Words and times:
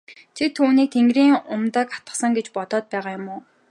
Чи 0.35 0.43
түүнийг 0.57 0.89
тэнгэрийн 0.95 1.35
умдаг 1.53 1.87
атгасан 1.97 2.31
гэж 2.37 2.47
бодоод 2.55 2.85
байгаа 2.91 3.11
юм 3.17 3.25
уу? 3.33 3.39